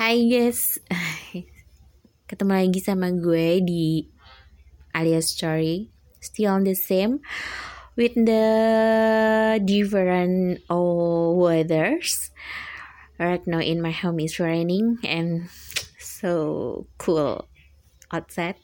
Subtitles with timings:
[0.00, 0.80] Hai guys,
[2.32, 4.08] ketemu lagi sama gue di
[4.96, 5.92] alias story,
[6.24, 7.20] still on the same
[8.00, 8.48] with the
[9.60, 12.32] different oh, weathers.
[13.20, 15.52] Right now in my home is raining and
[16.00, 17.44] so cool
[18.08, 18.56] outside.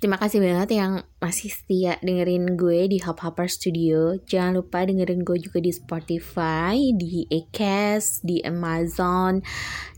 [0.00, 4.16] Terima kasih banget yang masih setia dengerin gue di Hop Hopper Studio.
[4.24, 9.44] Jangan lupa dengerin gue juga di Spotify, di Acast, di Amazon,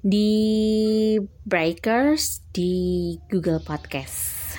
[0.03, 1.15] di
[1.47, 4.59] Breakers, di Google Podcast.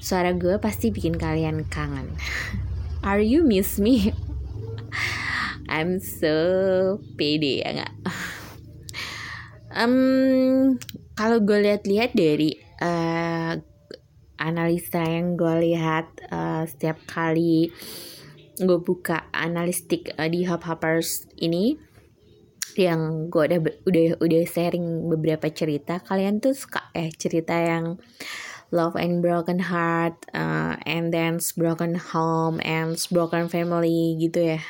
[0.00, 2.08] Suara gue pasti bikin kalian kangen.
[3.04, 4.08] Are you miss me?
[5.68, 7.94] I'm so pede ya nggak?
[9.70, 10.82] Um,
[11.14, 13.54] kalau gue lihat-lihat dari uh,
[14.50, 17.70] analisa yang gue lihat uh, setiap kali
[18.60, 21.78] gue buka analistik uh, di Hub Hoppers ini
[22.74, 27.98] yang gue udah udah udah sharing beberapa cerita kalian tuh suka eh cerita yang
[28.70, 34.60] love and broken heart uh, and then broken home and broken family gitu ya.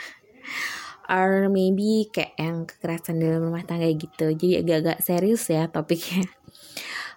[1.10, 4.30] Or maybe kayak yang kekerasan dalam rumah tangga gitu.
[4.30, 6.30] Jadi agak-agak serius ya topiknya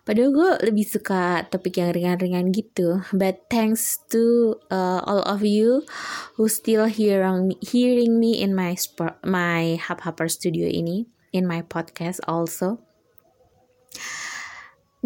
[0.03, 2.99] Padahal gue lebih suka topik yang ringan-ringan gitu.
[3.15, 5.87] But thanks to uh, all of you
[6.35, 8.75] who still hearing hearing me in my
[9.23, 12.83] my Hub Hopper studio ini, in my podcast also.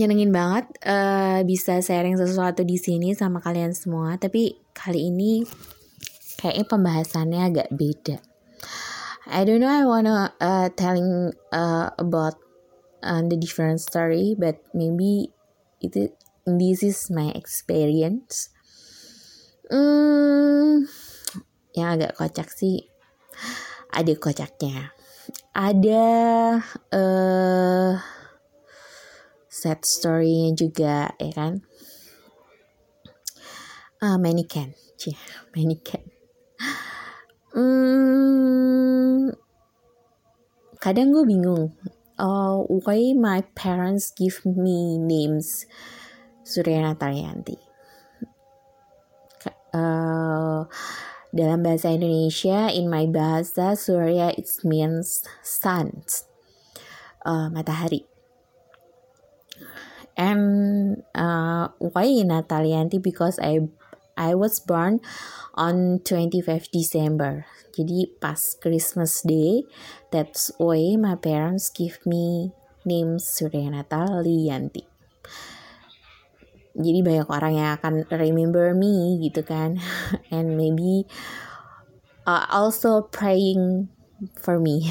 [0.02, 4.17] Nyenengin banget uh, bisa sharing sesuatu di sini sama kalian semua.
[4.17, 5.45] Tapi kali ini
[6.42, 8.17] kayaknya pembahasannya agak beda.
[9.30, 12.47] I don't know I wanna uh, telling uh, about
[13.08, 15.32] uh, the different story but maybe
[15.80, 16.12] itu
[16.44, 18.52] this is my experience.
[19.68, 20.88] Hmm,
[21.76, 22.88] yang agak kocak sih.
[23.92, 24.92] Ada kocaknya.
[25.52, 26.06] Ada
[26.96, 27.94] uh,
[29.48, 31.64] sad story juga ya kan?
[34.00, 34.72] Uh, mannequin.
[34.96, 35.17] Cie
[35.52, 36.04] mannequin.
[37.58, 39.34] Hmm,
[40.78, 41.73] kadang gue bingung
[42.17, 45.66] uh, why my parents give me names
[46.44, 47.58] Surya Natalianti.
[49.73, 50.66] Uh,
[51.36, 56.02] dalam bahasa Indonesia, in my bahasa Surya it means sun,
[57.28, 58.08] uh, matahari.
[60.17, 62.98] And uh, why Natalianti?
[62.98, 63.70] Because I
[64.17, 65.00] I was born
[65.54, 67.45] on 25 December.
[67.78, 69.64] Jadi pas Christmas Day,
[70.10, 72.50] that's why my parents give me
[72.82, 74.82] name Surya Natal Lianti.
[76.78, 79.78] Jadi banyak orang yang akan remember me gitu kan.
[80.34, 81.05] And maybe
[82.26, 83.89] uh, also praying
[84.38, 84.89] for me.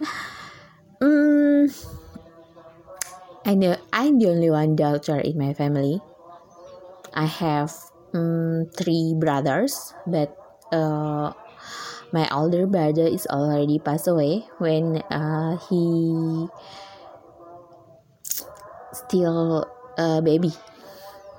[1.04, 1.68] mm,
[3.44, 6.00] I know I'm the only one daughter in my family.
[7.12, 10.34] I have um, three brothers, but
[10.72, 11.32] uh,
[12.12, 16.46] my older brother is already passed away when uh, he
[18.92, 19.66] still
[19.98, 20.52] a baby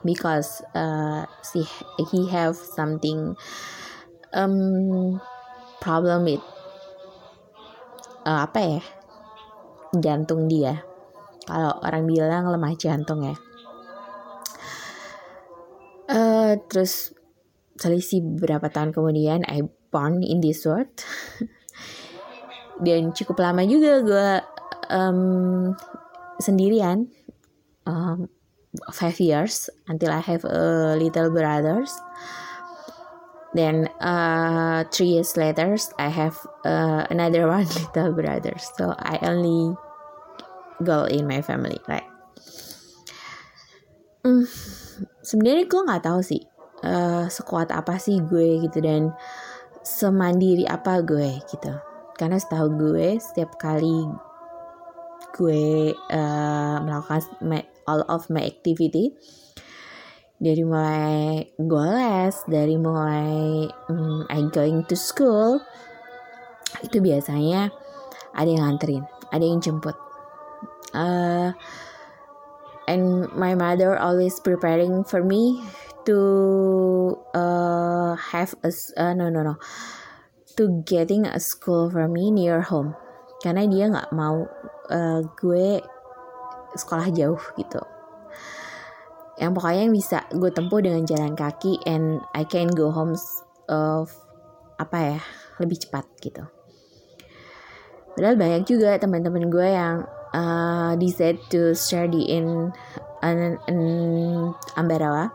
[0.05, 1.67] because uh, see,
[2.11, 3.35] he have something
[4.33, 5.19] um
[5.83, 6.43] problem with
[8.23, 8.81] uh, apa ya?
[9.91, 10.87] Jantung dia.
[11.43, 13.35] Kalau orang bilang lemah jantung ya
[16.57, 17.13] terus
[17.79, 20.91] selisih beberapa tahun kemudian I born in this world.
[22.85, 24.29] Dan cukup lama juga gue
[24.89, 25.71] um,
[26.41, 27.13] sendirian
[27.85, 28.25] um,
[28.89, 31.93] five years until I have a little brothers.
[33.53, 38.55] Then uh, three years later I have uh, another one little brother.
[38.79, 39.77] So I only
[40.81, 42.11] girl in my family right
[44.23, 44.45] mm,
[45.21, 46.41] sebenarnya gue nggak tahu sih
[46.85, 49.13] uh, sekuat apa sih gue gitu dan
[49.81, 51.73] semandiri apa gue gitu.
[52.17, 54.05] Karena setahu gue setiap kali
[55.31, 59.15] gue uh, melakukan my, all of my activity
[60.41, 61.89] dari mulai gue
[62.49, 65.61] dari mulai um, I going to school
[66.81, 67.69] itu biasanya
[68.33, 69.95] ada yang nganterin ada yang jemput.
[70.91, 71.55] Uh,
[72.91, 75.63] and my mother always preparing for me
[76.03, 79.55] to uh, have a uh, no no no.
[80.59, 82.91] To getting a school for me near home.
[83.39, 84.43] Karena dia nggak mau
[84.91, 85.79] uh, gue
[86.75, 87.79] sekolah jauh gitu.
[89.39, 93.15] Yang pokoknya yang bisa gue tempuh dengan jalan kaki and I can go home
[93.71, 94.11] of
[94.77, 95.19] apa ya
[95.63, 96.43] lebih cepat gitu.
[98.11, 102.73] Padahal banyak juga teman-teman gue yang uh, decide to study in
[103.21, 103.79] an, an
[104.75, 105.31] Ambarawa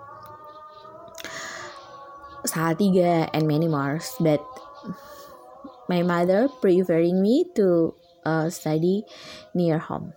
[2.47, 4.43] Salatiga and many more but
[5.89, 7.95] my mother preferring me to
[8.27, 9.07] uh, study
[9.55, 10.15] near home.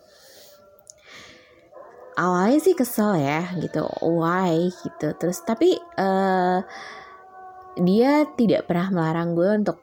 [2.19, 3.85] Awalnya sih kesel ya gitu.
[4.03, 5.15] Why gitu.
[5.15, 6.59] Terus tapi uh,
[7.79, 9.77] dia tidak pernah melarang gue untuk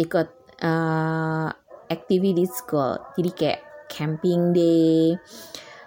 [0.00, 0.28] ikut
[0.64, 1.52] uh,
[1.92, 2.96] activity school.
[3.20, 5.16] Jadi kayak camping day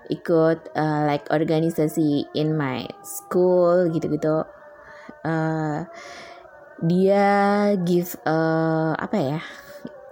[0.10, 4.42] ikut uh, like organisasi in my school gitu-gitu.
[5.22, 5.86] Uh,
[6.81, 7.28] dia
[7.86, 9.40] give uh, apa ya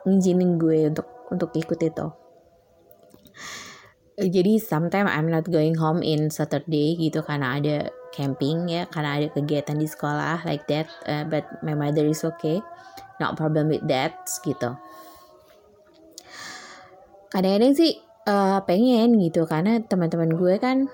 [0.05, 2.07] ngizinin gue untuk untuk ikut itu.
[4.17, 9.27] Jadi sometimes I'm not going home in Saturday gitu karena ada camping ya karena ada
[9.29, 12.61] kegiatan di sekolah like that uh, but my mother is okay.
[13.21, 14.77] Not problem with that gitu
[17.33, 17.97] kadang-kadang sih
[18.27, 19.47] uh, pengen gitu.
[19.47, 20.91] Karena teman-teman gue kan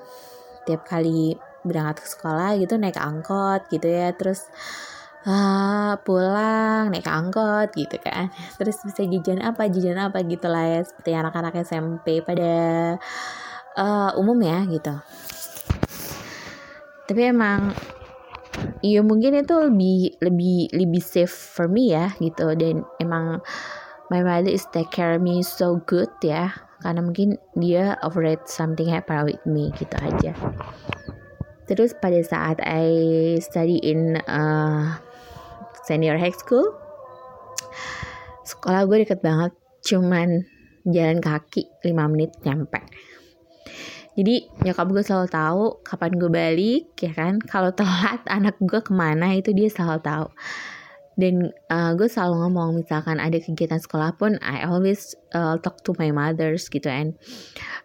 [0.63, 4.13] tiap kali berangkat ke sekolah gitu naik angkot gitu ya.
[4.13, 4.45] Terus
[5.27, 8.29] uh, pulang naik angkot gitu kan.
[8.59, 10.81] Terus bisa jajan apa jajan apa gitu lah ya.
[10.85, 12.53] Seperti anak-anak SMP pada
[13.77, 14.93] uh, umum ya gitu.
[17.03, 17.75] Tapi emang
[18.79, 22.53] ya mungkin itu lebih lebih lebih safe for me ya gitu.
[22.55, 23.43] Dan emang
[24.13, 26.53] my mother is take care me so good ya.
[26.85, 30.37] Karena mungkin dia afraid something happen with me gitu aja.
[31.65, 32.85] Terus pada saat I
[33.41, 35.01] study in uh,
[35.89, 36.77] senior high school
[38.43, 39.55] sekolah gue deket banget
[39.87, 40.45] cuman
[40.85, 42.85] jalan kaki 5 menit nyampe.
[44.13, 47.41] Jadi nyokap gue selalu tahu kapan gue balik ya kan?
[47.41, 50.27] Kalau telat anak gue ke mana itu dia selalu tahu
[51.13, 55.93] dan uh, gue selalu ngomong misalkan ada kegiatan sekolah pun I always uh, talk to
[56.01, 57.13] my mothers gitu and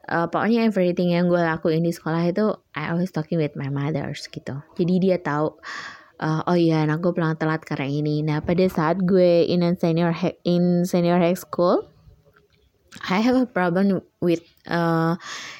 [0.09, 4.25] uh, pokoknya everything yang gue lakuin di sekolah itu I always talking with my mothers
[4.33, 4.65] gitu.
[4.81, 5.61] Jadi dia tahu
[6.25, 8.25] uh, oh iya anak gue pulang telat karena ini.
[8.25, 10.17] Nah pada saat gue in senior
[10.49, 11.85] in senior high school
[13.07, 15.15] I have a problem with uh,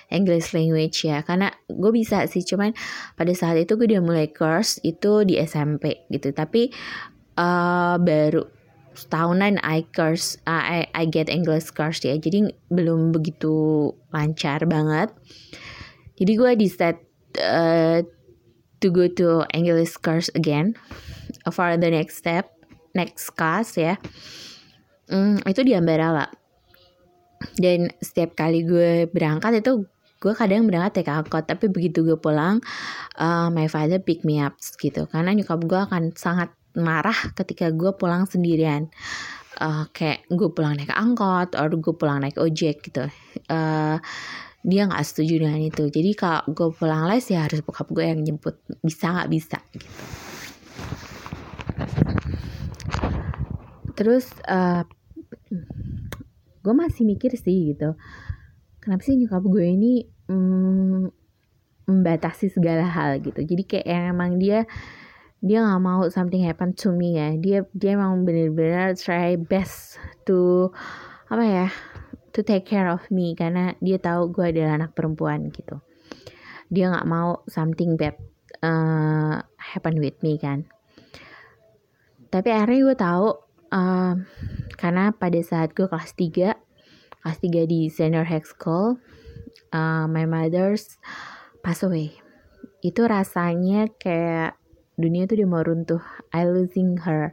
[0.09, 1.23] English language ya.
[1.23, 2.73] Karena gue bisa sih cuman
[3.15, 6.33] pada saat itu gue udah mulai course itu di SMP gitu.
[6.33, 6.73] Tapi
[7.39, 8.43] uh, baru
[8.99, 12.19] setahunan I course uh, I, I get English course ya.
[12.19, 15.15] Jadi belum begitu lancar banget.
[16.19, 16.99] Jadi gue decide
[17.39, 18.03] uh,
[18.83, 20.75] to go to English course again
[21.55, 22.51] for the next step
[22.99, 23.95] next class ya.
[25.07, 26.29] Hmm, itu di Ambarala
[27.55, 29.87] dan setiap kali gue berangkat itu
[30.19, 32.59] gue kadang berangkat take angkot tapi begitu gue pulang
[33.15, 35.07] uh, my father pick me up gitu.
[35.07, 38.91] Karena nyokap gue akan sangat marah ketika gue pulang sendirian.
[39.59, 43.11] Uh, kayak gue pulang naik angkot atau gue pulang naik ojek gitu.
[43.51, 43.99] Uh,
[44.63, 45.89] dia nggak setuju dengan itu.
[45.89, 48.61] Jadi kalau gue pulang les ya harus bokap gue yang jemput.
[48.85, 49.89] Bisa nggak bisa gitu.
[53.99, 54.87] Terus uh,
[56.63, 57.99] gue masih mikir sih gitu.
[58.79, 61.03] Kenapa sih nyokap gue ini mm,
[61.89, 63.41] membatasi segala hal gitu.
[63.43, 64.69] Jadi kayak emang dia
[65.39, 67.35] dia nggak mau something happen to me ya.
[67.39, 70.71] Dia dia emang bener-bener try best to
[71.31, 71.69] apa ya
[72.35, 73.39] to take care of me.
[73.39, 75.79] Karena dia tahu gue adalah anak perempuan gitu.
[76.69, 78.19] Dia nggak mau something bad
[78.67, 80.67] uh, happen with me kan.
[82.29, 83.27] Tapi akhirnya gue tahu
[83.73, 84.15] uh,
[84.75, 86.55] karena pada saat gue kelas 3
[87.19, 88.99] kelas 3 di senior high school
[89.71, 90.99] uh, my mother's
[91.63, 92.19] pass away.
[92.83, 94.58] Itu rasanya kayak
[94.99, 96.03] dunia tuh dia mau runtuh.
[96.35, 97.33] I losing her.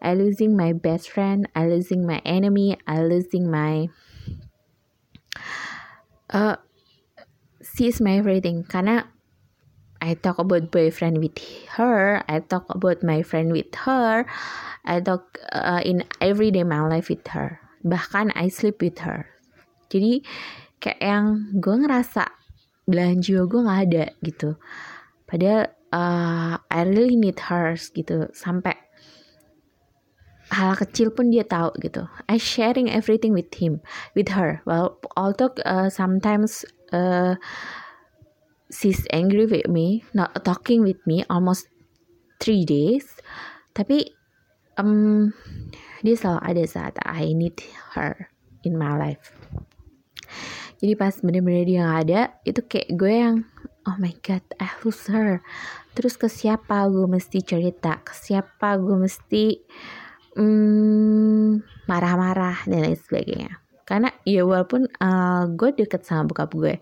[0.00, 1.46] I losing my best friend.
[1.52, 2.80] I losing my enemy.
[2.88, 3.92] I losing my
[6.32, 6.56] uh,
[7.60, 8.64] she is my everything.
[8.64, 9.08] Karena
[10.04, 11.40] I talk about boyfriend with
[11.80, 14.28] her, I talk about my friend with her,
[14.84, 17.62] I talk uh, in everyday my life with her.
[17.80, 19.24] Bahkan I sleep with her.
[19.88, 20.20] Jadi
[20.76, 22.28] kayak yang gue ngerasa
[22.84, 24.60] belahan jiwa gue nggak ada gitu.
[25.24, 28.74] Padahal uh, I really need her gitu sampai
[30.50, 32.04] hal kecil pun dia tahu gitu.
[32.26, 33.80] I sharing everything with him,
[34.18, 34.60] with her.
[34.66, 37.38] Well, although uh, sometimes uh,
[38.68, 41.70] she's angry with me, not talking with me almost
[42.42, 43.08] three days,
[43.72, 44.12] tapi
[44.76, 45.32] um,
[46.04, 47.58] dia selalu ada saat I need
[47.96, 48.28] her
[48.66, 49.32] in my life.
[50.84, 53.36] Jadi pas bener-bener dia gak ada, itu kayak gue yang
[53.84, 55.44] oh my god, I lose her.
[55.92, 59.60] Terus ke siapa gue mesti cerita, ke siapa gue mesti
[60.36, 63.52] hmm, marah-marah dan lain sebagainya.
[63.84, 66.80] Karena ya walaupun uh, gue deket sama bokap gue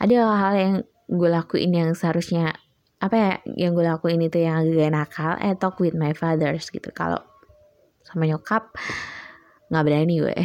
[0.00, 0.74] ada hal-hal yang
[1.08, 2.56] gue lakuin yang seharusnya
[2.98, 3.32] apa ya
[3.68, 6.88] yang gue lakuin itu yang agak nakal eh talk with my fathers gitu.
[6.96, 7.20] Kalau
[8.00, 8.72] sama nyokap
[9.68, 10.32] nggak berani gue.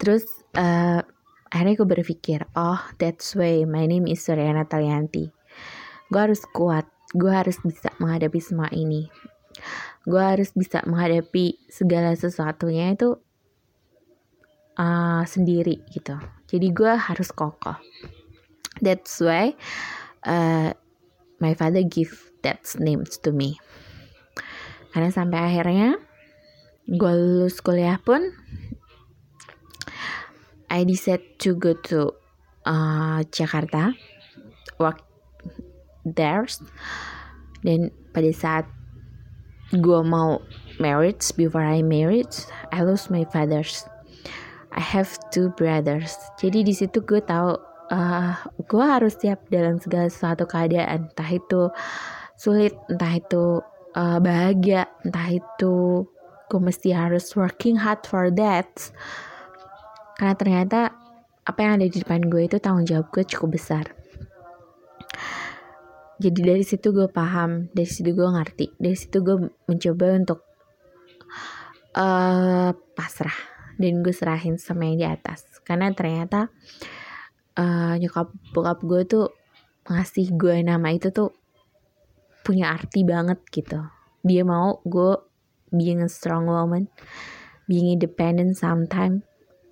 [0.00, 1.02] Terus uh,
[1.50, 5.30] akhirnya gue berpikir oh that's why my name is Suryana Talianti.
[6.10, 9.10] Gue harus kuat gue harus bisa menghadapi semua ini.
[10.06, 13.18] Gue harus bisa menghadapi segala sesuatunya itu
[14.78, 16.16] uh, sendiri gitu.
[16.46, 17.76] Jadi gue harus kokoh.
[18.80, 19.58] That's why
[20.24, 20.72] uh,
[21.42, 23.58] my father give that names to me.
[24.90, 25.98] Karena sampai akhirnya
[26.90, 28.34] gue lulus kuliah pun
[30.70, 32.14] I decided to go to
[32.64, 33.92] uh, Jakarta.
[34.78, 35.02] Work
[36.06, 36.46] there.
[37.60, 38.64] Dan pada saat
[39.74, 40.40] gue mau
[40.82, 42.32] marriage before I married
[42.72, 43.84] I lost my fathers.
[44.70, 46.14] I have two brothers.
[46.38, 47.58] Jadi di situ gue tahu
[47.90, 48.32] uh,
[48.64, 51.10] gue harus siap dalam segala sesuatu keadaan.
[51.10, 51.68] Entah itu
[52.38, 53.60] sulit entah itu
[53.98, 56.06] uh, bahagia entah itu
[56.50, 58.90] gue mesti harus working hard for that
[60.20, 60.92] karena ternyata
[61.48, 63.88] apa yang ada di depan gue itu tanggung jawab gue cukup besar.
[66.20, 70.44] Jadi dari situ gue paham dari situ gue ngerti dari situ gue mencoba untuk
[71.96, 73.32] uh, pasrah
[73.80, 75.48] dan gue serahin sama yang di atas.
[75.64, 76.52] Karena ternyata
[77.56, 79.26] uh, nyokap bokap gue tuh
[79.88, 81.32] ngasih gue nama itu tuh
[82.44, 83.80] punya arti banget gitu.
[84.20, 85.16] Dia mau gue
[85.72, 86.92] being a strong woman
[87.64, 89.22] being independent sometime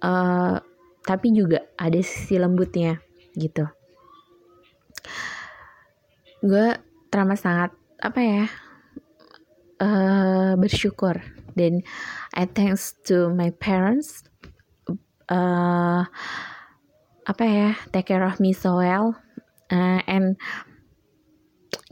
[0.03, 0.61] uh,
[1.05, 3.01] tapi juga ada sisi lembutnya
[3.33, 3.65] gitu.
[6.45, 6.77] Gue
[7.09, 8.45] teramat sangat apa ya
[9.83, 11.19] uh, bersyukur.
[11.59, 11.83] Dan
[12.39, 14.23] I thanks to my parents
[15.27, 16.07] uh,
[17.29, 19.19] apa ya take care of me so well
[19.69, 20.39] uh, and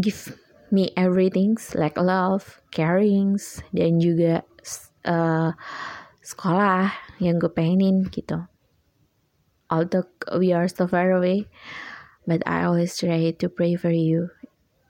[0.01, 0.39] give
[0.71, 4.43] me everything like love, carings dan juga
[5.07, 5.51] uh,
[6.23, 6.91] sekolah
[7.23, 8.47] yang gue pengenin gitu.
[9.67, 10.07] Although
[10.39, 11.51] we are so far away,
[12.29, 14.31] but I always try to pray for you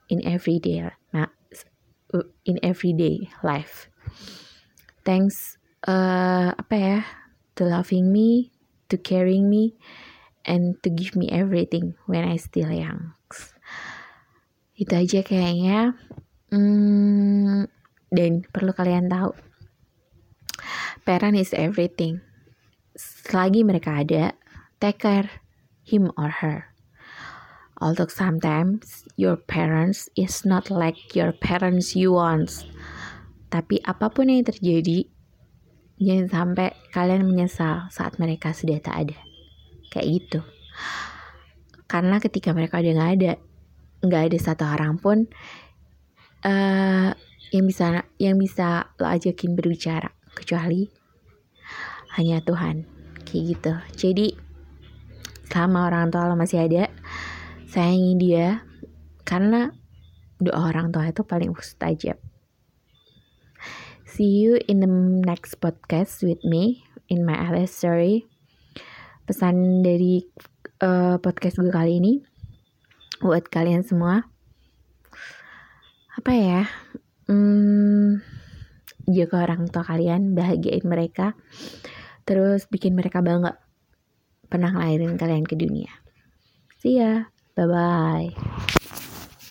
[0.09, 0.93] in everyday
[2.45, 3.89] in everyday life.
[5.03, 5.57] Thanks
[5.87, 6.99] uh, apa ya
[7.57, 8.53] to loving me,
[8.87, 9.75] to caring me,
[10.45, 13.17] and to give me everything when I still young.
[14.77, 15.97] Itu aja kayaknya.
[16.53, 17.67] Hmm,
[18.13, 19.35] dan perlu kalian tahu,
[21.07, 22.19] parent is everything.
[22.99, 24.35] Selagi mereka ada,
[24.83, 25.47] take care
[25.87, 26.67] him or her.
[27.79, 32.51] Although sometimes your parents is not like your parents you want.
[33.47, 35.07] Tapi apa pun yang terjadi,
[35.95, 39.17] jangan sampai kalian menyesal saat mereka sudah tak ada.
[39.87, 40.39] Kayak gitu.
[41.87, 43.31] Karena ketika mereka udah gak ada,
[44.03, 45.31] nggak ada satu orang pun
[46.43, 47.09] uh,
[47.55, 50.96] yang bisa yang bisa lo ajakin berbicara kecuali
[52.17, 52.89] hanya Tuhan.
[53.23, 53.73] Kayak gitu.
[53.95, 54.27] Jadi
[55.47, 56.89] sama orang tua lo masih ada
[57.69, 58.65] sayangi dia.
[59.21, 59.69] Karena
[60.41, 62.17] doa orang tua itu paling mustajab.
[64.07, 64.89] See you in the
[65.29, 68.25] next podcast with me in my LS story.
[69.29, 70.25] Pesan dari
[70.81, 72.13] uh, podcast gue kali ini
[73.21, 74.25] buat kalian semua.
[76.17, 76.61] Apa ya?
[77.27, 78.23] Hmm,
[79.05, 81.37] jaga orang tua kalian bahagiain mereka
[82.27, 83.55] terus bikin mereka bangga.
[84.51, 85.91] Pernah ngelahirin kalian ke dunia.
[86.83, 87.31] See ya.
[87.55, 88.76] Bye bye.